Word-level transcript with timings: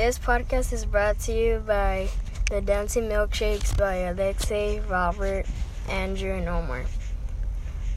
This 0.00 0.18
podcast 0.18 0.72
is 0.72 0.86
brought 0.86 1.18
to 1.26 1.32
you 1.34 1.62
by 1.66 2.08
the 2.50 2.62
Dancing 2.62 3.02
Milkshakes 3.02 3.76
by 3.76 3.96
Alexei, 3.96 4.80
Robert, 4.88 5.44
Andrew, 5.90 6.32
and 6.32 6.48
Omar. 6.48 6.86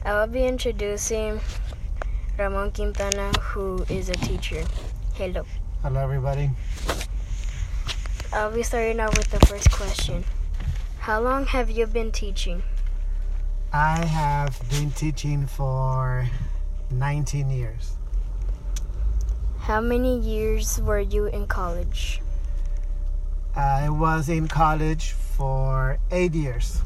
I 0.04 0.12
will 0.12 0.26
be 0.26 0.44
introducing 0.44 1.40
Ramon 2.38 2.72
Quintana, 2.72 3.32
who 3.40 3.86
is 3.88 4.10
a 4.10 4.12
teacher. 4.16 4.62
Hello. 5.14 5.46
Hello, 5.80 5.98
everybody. 5.98 6.50
I'll 8.34 8.52
be 8.52 8.62
starting 8.62 9.00
out 9.00 9.16
with 9.16 9.30
the 9.30 9.40
first 9.46 9.70
question. 9.70 10.24
How 10.98 11.22
long 11.22 11.46
have 11.46 11.70
you 11.70 11.86
been 11.86 12.12
teaching? 12.12 12.62
I 13.72 14.04
have 14.04 14.60
been 14.68 14.90
teaching 14.90 15.46
for 15.46 16.28
19 16.90 17.48
years. 17.48 17.96
How 19.64 19.80
many 19.80 20.18
years 20.18 20.78
were 20.82 21.00
you 21.00 21.24
in 21.24 21.46
college? 21.46 22.20
I 23.56 23.88
was 23.88 24.28
in 24.28 24.46
college 24.46 25.12
for 25.12 25.96
eight 26.10 26.34
years. 26.34 26.82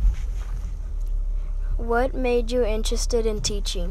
What 1.77 2.15
made 2.15 2.53
you 2.53 2.65
interested 2.65 3.27
in 3.27 3.41
teaching? 3.41 3.91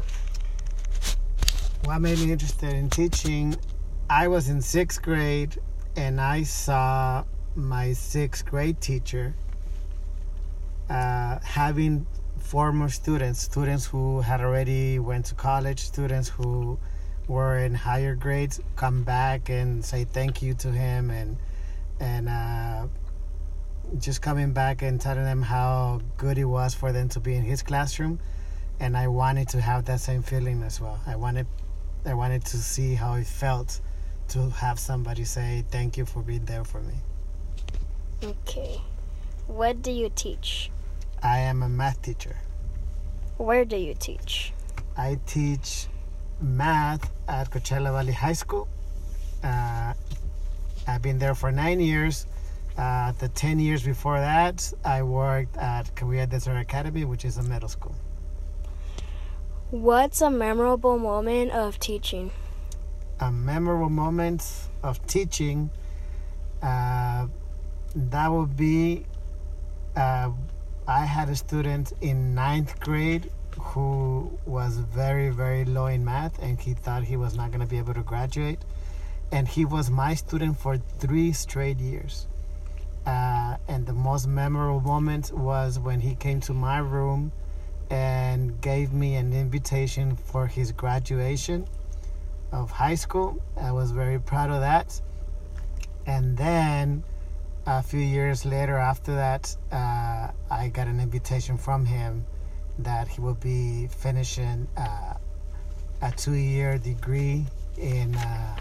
What 1.84 2.00
made 2.00 2.18
me 2.18 2.32
interested 2.32 2.72
in 2.72 2.88
teaching? 2.88 3.56
I 4.08 4.26
was 4.26 4.48
in 4.48 4.62
sixth 4.62 5.02
grade 5.02 5.58
and 5.94 6.18
I 6.18 6.44
saw 6.44 7.24
my 7.54 7.92
sixth 7.92 8.46
grade 8.46 8.80
teacher 8.80 9.34
uh, 10.88 11.40
having 11.40 12.06
former 12.38 12.88
students, 12.88 13.42
students 13.42 13.84
who 13.84 14.22
had 14.22 14.40
already 14.40 14.98
went 14.98 15.26
to 15.26 15.34
college, 15.34 15.80
students 15.80 16.30
who 16.30 16.78
were 17.28 17.58
in 17.58 17.74
higher 17.74 18.14
grades, 18.14 18.60
come 18.74 19.04
back 19.04 19.50
and 19.50 19.84
say 19.84 20.04
thank 20.04 20.42
you 20.42 20.54
to 20.54 20.72
him, 20.72 21.10
and 21.10 21.36
and 22.00 22.28
uh, 22.28 22.86
just 23.98 24.22
coming 24.22 24.52
back 24.52 24.82
and 24.82 25.00
telling 25.00 25.24
them 25.24 25.42
how 25.42 26.00
good 26.16 26.38
it 26.38 26.46
was 26.46 26.74
for 26.74 26.90
them 26.92 27.08
to 27.10 27.20
be 27.20 27.34
in 27.34 27.42
his 27.42 27.62
classroom, 27.62 28.18
and 28.80 28.96
I 28.96 29.08
wanted 29.08 29.48
to 29.50 29.60
have 29.60 29.84
that 29.86 30.00
same 30.00 30.22
feeling 30.22 30.62
as 30.62 30.80
well. 30.80 31.00
I 31.06 31.16
wanted, 31.16 31.46
I 32.04 32.14
wanted 32.14 32.44
to 32.46 32.56
see 32.56 32.94
how 32.94 33.14
it 33.14 33.26
felt 33.26 33.80
to 34.28 34.50
have 34.50 34.78
somebody 34.78 35.24
say 35.24 35.64
thank 35.70 35.96
you 35.96 36.04
for 36.04 36.22
being 36.22 36.44
there 36.44 36.64
for 36.64 36.80
me. 36.80 36.94
Okay. 38.22 38.80
What 39.46 39.82
do 39.82 39.90
you 39.90 40.10
teach? 40.14 40.70
I 41.22 41.38
am 41.38 41.62
a 41.62 41.68
math 41.68 42.02
teacher. 42.02 42.36
Where 43.38 43.64
do 43.64 43.76
you 43.76 43.94
teach? 43.94 44.52
I 44.96 45.18
teach 45.26 45.86
math 46.40 47.10
at 47.28 47.50
Coachella 47.50 47.92
Valley 47.92 48.12
High 48.12 48.32
School. 48.32 48.68
Uh, 49.42 49.94
I've 50.86 51.02
been 51.02 51.18
there 51.18 51.34
for 51.34 51.52
nine 51.52 51.80
years. 51.80 52.26
Uh, 52.76 53.12
the 53.18 53.28
10 53.28 53.58
years 53.58 53.82
before 53.82 54.20
that, 54.20 54.72
I 54.84 55.02
worked 55.02 55.56
at 55.56 55.94
Cahuilla 55.96 56.28
Desert 56.28 56.56
Academy, 56.56 57.04
which 57.04 57.24
is 57.24 57.36
a 57.36 57.42
middle 57.42 57.68
school. 57.68 57.94
What's 59.70 60.20
a 60.20 60.30
memorable 60.30 60.98
moment 60.98 61.50
of 61.52 61.78
teaching? 61.78 62.30
A 63.20 63.32
memorable 63.32 63.90
moment 63.90 64.46
of 64.82 65.04
teaching, 65.06 65.70
uh, 66.62 67.26
that 67.94 68.28
would 68.28 68.56
be 68.56 69.04
uh, 69.96 70.30
I 70.86 71.04
had 71.04 71.28
a 71.28 71.36
student 71.36 71.92
in 72.00 72.34
ninth 72.34 72.78
grade 72.80 73.30
who 73.58 74.30
was 74.46 74.78
very, 74.78 75.30
very 75.30 75.64
low 75.64 75.86
in 75.86 76.04
math 76.04 76.42
and 76.42 76.60
he 76.60 76.74
thought 76.74 77.04
he 77.04 77.16
was 77.16 77.34
not 77.36 77.50
going 77.50 77.60
to 77.60 77.66
be 77.66 77.78
able 77.78 77.94
to 77.94 78.02
graduate. 78.02 78.58
And 79.30 79.46
he 79.46 79.64
was 79.64 79.90
my 79.90 80.14
student 80.14 80.58
for 80.58 80.78
three 80.98 81.32
straight 81.32 81.78
years. 81.78 82.26
Uh, 83.06 83.56
and 83.68 83.86
the 83.86 83.92
most 83.92 84.26
memorable 84.26 84.80
moment 84.80 85.32
was 85.32 85.78
when 85.78 86.00
he 86.00 86.14
came 86.14 86.40
to 86.40 86.52
my 86.52 86.78
room 86.78 87.32
and 87.90 88.60
gave 88.60 88.92
me 88.92 89.16
an 89.16 89.32
invitation 89.32 90.16
for 90.16 90.46
his 90.46 90.72
graduation 90.72 91.66
of 92.52 92.70
high 92.70 92.94
school. 92.94 93.42
I 93.56 93.72
was 93.72 93.90
very 93.92 94.18
proud 94.18 94.50
of 94.50 94.60
that. 94.60 95.00
And 96.06 96.36
then 96.36 97.04
a 97.66 97.82
few 97.82 98.00
years 98.00 98.44
later, 98.46 98.76
after 98.76 99.14
that, 99.14 99.54
uh, 99.70 100.28
I 100.50 100.68
got 100.68 100.86
an 100.86 101.00
invitation 101.00 101.58
from 101.58 101.84
him 101.84 102.24
that 102.78 103.08
he 103.08 103.20
will 103.20 103.34
be 103.34 103.88
finishing 103.88 104.68
uh, 104.76 105.14
a 106.02 106.12
two-year 106.12 106.78
degree 106.78 107.44
in 107.76 108.14
uh, 108.14 108.56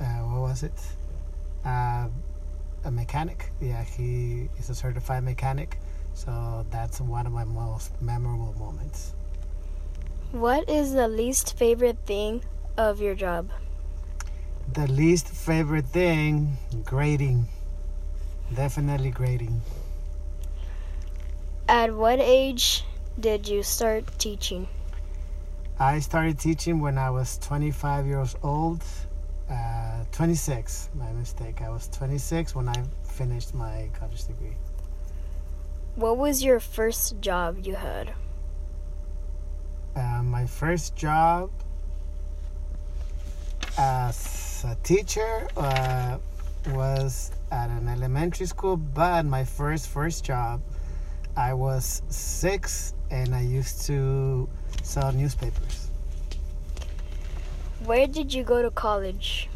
uh 0.00 0.04
what 0.30 0.40
was 0.40 0.62
it? 0.62 0.80
Uh, 1.64 2.08
a 2.84 2.90
mechanic. 2.90 3.50
Yeah, 3.60 3.82
he 3.82 4.48
is 4.58 4.70
a 4.70 4.74
certified 4.74 5.24
mechanic. 5.24 5.78
So 6.14 6.66
that's 6.70 7.00
one 7.00 7.26
of 7.26 7.32
my 7.32 7.44
most 7.44 7.92
memorable 8.02 8.54
moments. 8.58 9.14
What 10.32 10.68
is 10.68 10.92
the 10.92 11.08
least 11.08 11.56
favorite 11.56 11.98
thing 12.04 12.42
of 12.76 13.00
your 13.00 13.14
job? 13.14 13.50
The 14.72 14.86
least 14.86 15.28
favorite 15.28 15.86
thing, 15.86 16.58
grading. 16.84 17.46
Definitely 18.54 19.10
grading. 19.10 19.62
At 21.68 21.94
what 21.94 22.18
age 22.18 22.82
did 23.20 23.46
you 23.46 23.62
start 23.62 24.06
teaching? 24.18 24.66
I 25.78 25.98
started 25.98 26.38
teaching 26.38 26.80
when 26.80 26.96
I 26.96 27.10
was 27.10 27.36
25 27.38 28.06
years 28.06 28.34
old. 28.42 28.82
Uh, 29.50 30.04
26, 30.12 30.88
my 30.94 31.12
mistake. 31.12 31.60
I 31.60 31.68
was 31.68 31.86
26 31.88 32.54
when 32.54 32.70
I 32.70 32.82
finished 33.04 33.54
my 33.54 33.90
college 33.92 34.26
degree. 34.26 34.56
What 35.96 36.16
was 36.16 36.42
your 36.42 36.58
first 36.58 37.20
job 37.20 37.58
you 37.62 37.74
had? 37.74 38.14
Uh, 39.94 40.22
my 40.22 40.46
first 40.46 40.96
job 40.96 41.50
as 43.76 44.64
a 44.66 44.74
teacher 44.82 45.46
uh, 45.54 46.16
was 46.70 47.30
at 47.50 47.68
an 47.68 47.88
elementary 47.88 48.46
school, 48.46 48.78
but 48.78 49.26
my 49.26 49.44
first 49.44 49.88
first 49.88 50.24
job, 50.24 50.62
I 51.38 51.54
was 51.54 52.02
six 52.08 52.94
and 53.12 53.32
I 53.32 53.42
used 53.42 53.86
to 53.86 54.48
sell 54.82 55.12
newspapers. 55.12 55.88
Where 57.84 58.08
did 58.08 58.34
you 58.34 58.42
go 58.42 58.60
to 58.60 58.72
college? 58.72 59.48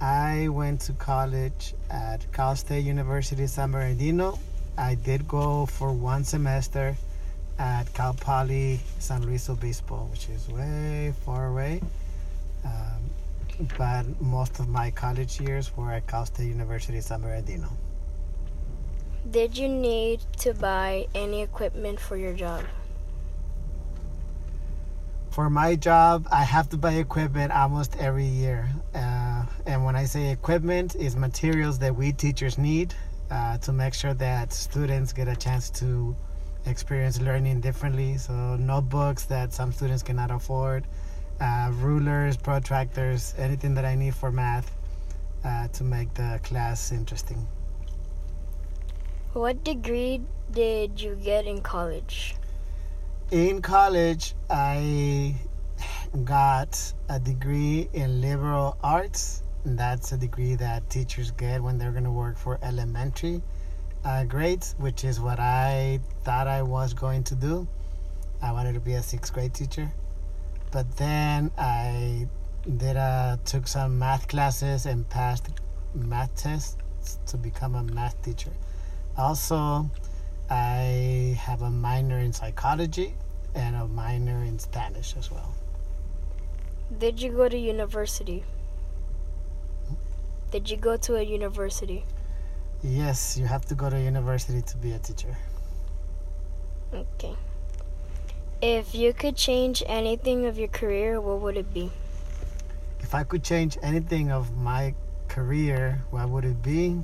I 0.00 0.48
went 0.48 0.80
to 0.82 0.94
college 0.94 1.74
at 1.90 2.24
Cal 2.32 2.56
State 2.56 2.86
University 2.86 3.46
San 3.46 3.72
Bernardino. 3.72 4.38
I 4.78 4.94
did 4.94 5.28
go 5.28 5.66
for 5.66 5.92
one 5.92 6.24
semester 6.24 6.96
at 7.58 7.92
Cal 7.92 8.14
Poly 8.14 8.80
San 8.98 9.26
Luis 9.26 9.50
Obispo, 9.50 10.08
which 10.10 10.30
is 10.30 10.48
way 10.48 11.12
far 11.26 11.48
away. 11.48 11.82
Um, 12.64 13.68
but 13.76 14.06
most 14.22 14.60
of 14.60 14.68
my 14.68 14.90
college 14.92 15.42
years 15.42 15.76
were 15.76 15.92
at 15.92 16.06
Cal 16.06 16.24
State 16.24 16.48
University 16.48 17.02
San 17.02 17.20
Bernardino. 17.20 17.68
Did 19.30 19.58
you 19.58 19.68
need 19.68 20.20
to 20.38 20.54
buy 20.54 21.06
any 21.14 21.42
equipment 21.42 22.00
for 22.00 22.16
your 22.16 22.32
job? 22.32 22.64
For 25.30 25.50
my 25.50 25.76
job, 25.76 26.26
I 26.32 26.44
have 26.44 26.70
to 26.70 26.78
buy 26.78 26.92
equipment 26.94 27.52
almost 27.52 27.94
every 27.98 28.24
year. 28.24 28.70
Uh, 28.94 29.44
and 29.66 29.84
when 29.84 29.96
I 29.96 30.06
say 30.06 30.30
equipment, 30.30 30.94
is 30.94 31.14
materials 31.14 31.78
that 31.80 31.94
we 31.94 32.10
teachers 32.10 32.56
need 32.56 32.94
uh, 33.30 33.58
to 33.58 33.72
make 33.72 33.92
sure 33.92 34.14
that 34.14 34.50
students 34.54 35.12
get 35.12 35.28
a 35.28 35.36
chance 35.36 35.68
to 35.80 36.16
experience 36.64 37.20
learning 37.20 37.60
differently. 37.60 38.16
So 38.16 38.56
notebooks 38.56 39.26
that 39.26 39.52
some 39.52 39.72
students 39.72 40.02
cannot 40.02 40.30
afford, 40.30 40.86
uh, 41.38 41.70
rulers, 41.74 42.38
protractors, 42.38 43.38
anything 43.38 43.74
that 43.74 43.84
I 43.84 43.94
need 43.94 44.14
for 44.14 44.32
math 44.32 44.72
uh, 45.44 45.68
to 45.68 45.84
make 45.84 46.14
the 46.14 46.40
class 46.42 46.92
interesting. 46.92 47.46
What 49.34 49.62
degree 49.62 50.22
did 50.50 51.02
you 51.02 51.14
get 51.14 51.46
in 51.46 51.60
college? 51.60 52.34
In 53.30 53.60
college, 53.60 54.34
I 54.48 55.34
got 56.24 56.94
a 57.10 57.20
degree 57.20 57.90
in 57.92 58.22
liberal 58.22 58.78
arts. 58.82 59.42
That's 59.66 60.12
a 60.12 60.16
degree 60.16 60.54
that 60.54 60.88
teachers 60.88 61.30
get 61.32 61.62
when 61.62 61.76
they're 61.76 61.92
going 61.92 62.04
to 62.04 62.10
work 62.10 62.38
for 62.38 62.58
elementary 62.62 63.42
uh, 64.02 64.24
grades, 64.24 64.74
which 64.78 65.04
is 65.04 65.20
what 65.20 65.38
I 65.38 66.00
thought 66.24 66.46
I 66.48 66.62
was 66.62 66.94
going 66.94 67.22
to 67.24 67.34
do. 67.34 67.68
I 68.40 68.50
wanted 68.52 68.72
to 68.74 68.80
be 68.80 68.94
a 68.94 69.02
sixth 69.02 69.34
grade 69.34 69.52
teacher, 69.52 69.92
but 70.70 70.96
then 70.96 71.50
I 71.58 72.26
did 72.78 72.96
a 72.96 73.38
took 73.44 73.68
some 73.68 73.98
math 73.98 74.26
classes 74.26 74.86
and 74.86 75.06
passed 75.10 75.50
math 75.94 76.34
tests 76.34 76.78
to 77.26 77.36
become 77.36 77.74
a 77.74 77.82
math 77.82 78.20
teacher. 78.22 78.52
Also, 79.18 79.90
I 80.48 81.36
have 81.40 81.62
a 81.62 81.70
minor 81.70 82.20
in 82.20 82.32
psychology 82.32 83.14
and 83.52 83.74
a 83.74 83.88
minor 83.88 84.44
in 84.44 84.60
Spanish 84.60 85.16
as 85.18 85.28
well. 85.28 85.52
Did 86.96 87.20
you 87.20 87.32
go 87.32 87.48
to 87.48 87.58
university? 87.58 88.44
Did 90.52 90.70
you 90.70 90.76
go 90.76 90.96
to 90.96 91.16
a 91.16 91.22
university? 91.22 92.04
Yes, 92.82 93.36
you 93.36 93.46
have 93.46 93.66
to 93.66 93.74
go 93.74 93.90
to 93.90 94.00
university 94.00 94.62
to 94.62 94.76
be 94.76 94.92
a 94.92 95.00
teacher. 95.00 95.36
Okay. 96.94 97.34
If 98.62 98.94
you 98.94 99.12
could 99.12 99.36
change 99.36 99.82
anything 99.86 100.46
of 100.46 100.58
your 100.58 100.68
career, 100.68 101.20
what 101.20 101.40
would 101.40 101.56
it 101.56 101.74
be? 101.74 101.90
If 103.00 103.16
I 103.16 103.24
could 103.24 103.42
change 103.42 103.78
anything 103.82 104.30
of 104.30 104.56
my 104.56 104.94
career, 105.26 106.04
what 106.10 106.28
would 106.28 106.44
it 106.44 106.62
be? 106.62 107.02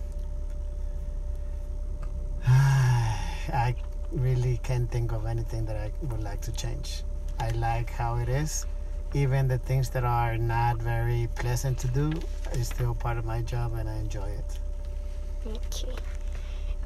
I 2.47 3.75
really 4.15 4.61
can't 4.63 4.91
think 4.91 5.13
of 5.13 5.27
anything 5.27 5.65
that 5.67 5.77
I 5.77 5.91
would 6.07 6.23
like 6.23 6.41
to 6.43 6.53
change. 6.53 7.03
I 7.39 7.51
like 7.51 7.91
how 7.91 8.17
it 8.17 8.29
is. 8.29 8.67
Even 9.13 9.47
the 9.49 9.59
things 9.59 9.91
that 9.91 10.05
are 10.05 10.37
not 10.37 10.79
very 10.79 11.29
pleasant 11.35 11.79
to 11.79 11.89
do 11.89 12.13
is 12.53 12.69
still 12.69 12.95
part 12.95 13.19
of 13.19 13.25
my 13.25 13.43
job 13.43 13.75
and 13.75 13.89
I 13.89 13.97
enjoy 13.97 14.29
it. 14.29 14.59
Okay. 15.47 15.95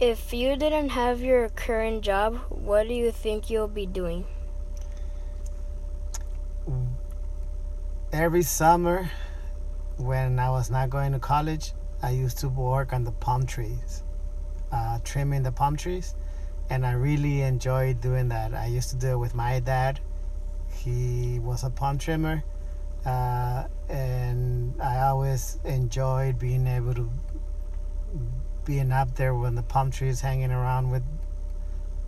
If 0.01 0.33
you 0.33 0.57
didn't 0.57 0.91
have 0.91 1.21
your 1.21 1.49
current 1.51 2.03
job, 2.03 2.37
what 2.51 2.87
do 2.87 2.95
you 2.95 3.11
think 3.11 3.51
you'll 3.51 3.67
be 3.67 3.87
doing? 3.87 4.25
Every 8.13 8.43
summer, 8.43 9.11
when 9.97 10.39
I 10.39 10.51
was 10.51 10.71
not 10.71 10.91
going 10.91 11.13
to 11.13 11.19
college, 11.19 11.73
I 12.03 12.11
used 12.11 12.39
to 12.39 12.49
work 12.49 12.93
on 12.93 13.05
the 13.05 13.13
palm 13.13 13.45
trees, 13.45 14.05
uh, 14.71 14.99
trimming 15.03 15.43
the 15.43 15.53
palm 15.53 15.77
trees, 15.77 16.15
and 16.70 16.87
I 16.87 16.93
really 16.93 17.43
enjoyed 17.43 18.00
doing 18.00 18.29
that. 18.29 18.55
I 18.55 18.67
used 18.67 18.91
to 18.91 18.97
do 18.97 19.12
it 19.12 19.19
with 19.19 19.35
my 19.35 19.61
dad. 19.61 20.00
He 20.70 21.38
was 21.41 21.65
a 21.65 21.70
palm 21.70 21.99
trimmer, 21.99 22.43
uh, 23.05 23.65
and 23.88 24.81
I 24.81 25.00
always 25.00 25.59
enjoyed 25.65 26.38
being 26.38 26.67
able 26.67 26.94
to 26.94 27.11
being 28.65 28.93
up 28.93 29.15
there 29.15 29.35
when 29.35 29.55
the 29.55 29.62
palm 29.62 29.91
trees 29.91 30.20
hanging 30.20 30.50
around 30.50 30.91
with 30.91 31.03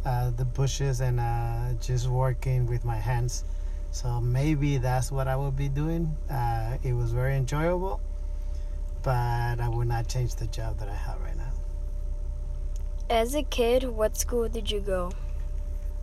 uh, 0.04 0.30
the 0.30 0.44
bushes 0.44 1.00
and 1.00 1.18
uh, 1.18 1.72
just 1.80 2.06
working 2.08 2.66
with 2.66 2.84
my 2.84 2.96
hands. 2.96 3.44
So 3.92 4.20
maybe 4.20 4.76
that's 4.78 5.10
what 5.10 5.26
I 5.26 5.36
will 5.36 5.50
be 5.50 5.68
doing. 5.68 6.16
Uh, 6.30 6.76
it 6.82 6.92
was 6.92 7.12
very 7.12 7.36
enjoyable, 7.36 8.00
but 9.02 9.60
I 9.60 9.68
would 9.68 9.88
not 9.88 10.06
change 10.06 10.36
the 10.36 10.46
job 10.46 10.78
that 10.78 10.88
I 10.88 10.94
have 10.94 11.20
right 11.20 11.36
now. 11.36 11.59
As 13.10 13.34
a 13.34 13.42
kid, 13.42 13.82
what 13.82 14.16
school 14.16 14.48
did 14.48 14.70
you 14.70 14.78
go? 14.78 15.10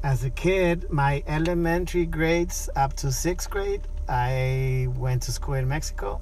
As 0.03 0.25
a 0.25 0.29
kid, 0.29 0.91
my 0.91 1.23
elementary 1.25 2.05
grades 2.05 2.69
up 2.75 2.97
to 2.97 3.13
sixth 3.13 3.49
grade, 3.49 3.79
I 4.09 4.89
went 4.97 5.21
to 5.23 5.31
school 5.31 5.53
in 5.53 5.69
Mexico. 5.69 6.19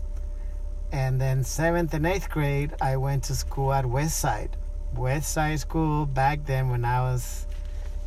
And 0.92 1.20
then 1.20 1.44
seventh 1.44 1.96
and 1.96 2.06
eighth 2.06 2.30
grade, 2.30 2.76
I 2.82 2.98
went 2.98 3.24
to 3.24 3.34
school 3.34 3.74
at 3.74 3.84
Westside. 3.84 4.52
Westside 4.96 5.58
School 5.58 6.06
back 6.06 6.46
then, 6.46 6.70
when 6.70 6.86
I 6.86 7.02
was 7.02 7.48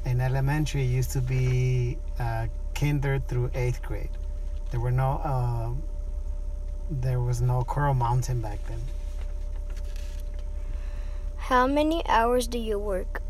in 0.04 0.20
elementary, 0.20 0.84
used 0.84 1.10
to 1.10 1.20
be 1.20 1.98
uh, 2.20 2.46
kinder 2.76 3.20
through 3.26 3.50
eighth 3.54 3.82
grade. 3.82 4.10
There 4.70 4.78
were 4.78 4.92
no, 4.92 5.20
uh, 5.24 5.70
there 6.92 7.18
was 7.18 7.42
no 7.42 7.64
Coral 7.64 7.94
Mountain 7.94 8.40
back 8.40 8.64
then. 8.68 8.80
How 11.48 11.66
many 11.66 12.06
hours 12.06 12.46
do 12.46 12.58
you 12.58 12.78
work? 12.78 13.22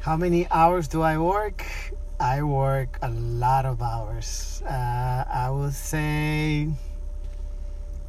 How 0.00 0.16
many 0.16 0.50
hours 0.50 0.88
do 0.88 1.02
I 1.02 1.18
work? 1.18 1.64
I 2.18 2.42
work 2.42 2.98
a 3.00 3.10
lot 3.10 3.64
of 3.64 3.80
hours. 3.80 4.60
Uh, 4.66 5.22
I 5.30 5.48
would 5.48 5.72
say 5.72 6.66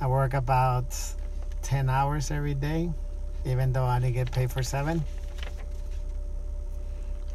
I 0.02 0.08
work 0.08 0.34
about 0.34 0.98
10 1.62 1.92
hours 1.92 2.32
every 2.32 2.56
day, 2.56 2.90
even 3.46 3.72
though 3.72 3.86
I 3.86 3.98
only 3.98 4.14
get 4.14 4.32
paid 4.32 4.52
for 4.52 4.64
seven. 4.64 5.04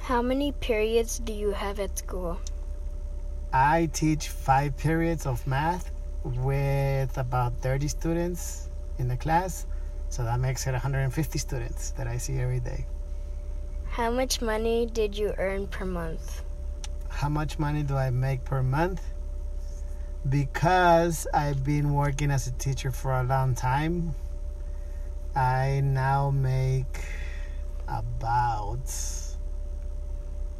How 0.01 0.21
many 0.21 0.51
periods 0.51 1.21
do 1.21 1.33
you 1.33 1.53
have 1.53 1.79
at 1.79 1.97
school? 1.97 2.41
I 3.53 3.89
teach 3.93 4.31
five 4.31 4.77
periods 4.77 5.27
of 5.27 5.47
math 5.47 5.93
with 6.25 7.17
about 7.17 7.55
30 7.63 7.87
students 7.87 8.69
in 8.99 9.07
the 9.07 9.17
class. 9.17 9.65
So 10.11 10.25
that 10.25 10.41
makes 10.41 10.67
it 10.67 10.73
150 10.73 11.39
students 11.39 11.91
that 11.93 12.07
I 12.07 12.19
see 12.19 12.39
every 12.39 12.61
day. 12.61 12.87
How 13.91 14.11
much 14.11 14.41
money 14.41 14.87
did 14.87 15.17
you 15.17 15.35
earn 15.39 15.67
per 15.67 15.85
month? 15.85 16.43
How 17.09 17.29
much 17.29 17.59
money 17.59 17.83
do 17.83 17.97
I 17.97 18.11
make 18.11 18.45
per 18.45 18.63
month? 18.63 19.03
Because 20.29 21.27
I've 21.33 21.65
been 21.65 21.93
working 21.95 22.31
as 22.31 22.47
a 22.47 22.53
teacher 22.53 22.91
for 22.91 23.13
a 23.13 23.25
long 23.25 23.55
time, 23.55 24.15
I 25.35 25.81
now 25.85 26.31
make 26.31 27.05
about 27.87 28.85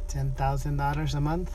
$10,000 0.07 1.15
a 1.15 1.21
month. 1.21 1.53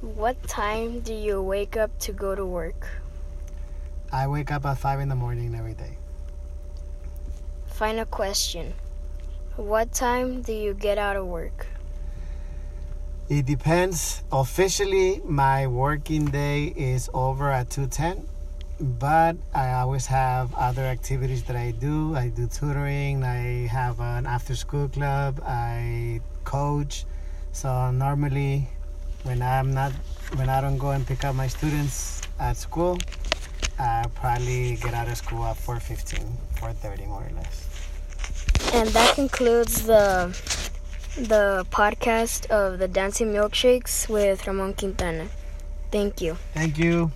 What 0.00 0.42
time 0.46 1.00
do 1.00 1.14
you 1.14 1.40
wake 1.40 1.76
up 1.76 1.98
to 2.00 2.12
go 2.12 2.34
to 2.34 2.44
work? 2.44 2.86
I 4.14 4.28
wake 4.28 4.52
up 4.52 4.64
at 4.64 4.78
5 4.78 5.00
in 5.00 5.08
the 5.08 5.16
morning 5.16 5.56
every 5.56 5.74
day. 5.74 5.98
Final 7.66 8.04
question. 8.04 8.72
What 9.56 9.92
time 9.92 10.40
do 10.40 10.52
you 10.52 10.72
get 10.72 10.98
out 10.98 11.16
of 11.16 11.26
work? 11.26 11.66
It 13.28 13.44
depends. 13.44 14.22
Officially, 14.30 15.20
my 15.24 15.66
working 15.66 16.26
day 16.26 16.72
is 16.76 17.10
over 17.12 17.50
at 17.50 17.70
2:10, 17.70 18.22
but 18.78 19.34
I 19.52 19.72
always 19.82 20.06
have 20.06 20.54
other 20.54 20.84
activities 20.86 21.42
that 21.50 21.56
I 21.56 21.72
do. 21.72 22.14
I 22.14 22.28
do 22.28 22.46
tutoring, 22.46 23.24
I 23.24 23.66
have 23.66 23.98
an 23.98 24.26
after-school 24.26 24.90
club, 24.90 25.42
I 25.42 26.20
coach. 26.44 27.04
So 27.50 27.90
normally 27.90 28.68
when 29.24 29.42
I'm 29.42 29.74
not 29.74 29.90
when 30.38 30.48
I 30.48 30.60
don't 30.60 30.78
go 30.78 30.90
and 30.94 31.02
pick 31.04 31.24
up 31.24 31.34
my 31.34 31.48
students 31.48 32.22
at 32.38 32.56
school, 32.56 32.98
I 33.78 34.06
probably 34.14 34.76
get 34.76 34.94
out 34.94 35.08
of 35.08 35.16
school 35.16 35.44
at 35.44 35.56
4:15, 35.56 36.24
4:30 36.56 37.06
more 37.08 37.22
or 37.22 37.32
less. 37.36 37.68
And 38.72 38.88
that 38.90 39.14
concludes 39.14 39.86
the 39.86 40.34
the 41.16 41.64
podcast 41.70 42.46
of 42.50 42.78
the 42.78 42.88
Dancing 42.88 43.32
Milkshakes 43.32 44.08
with 44.08 44.46
Ramon 44.46 44.74
Quintana. 44.74 45.28
Thank 45.90 46.20
you. 46.20 46.36
Thank 46.54 46.78
you. 46.78 47.12